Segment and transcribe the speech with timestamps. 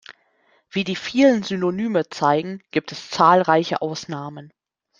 [0.71, 4.51] Wie die vielen Synonyme zeigen, gibt es zahlreiche Ausnahmen.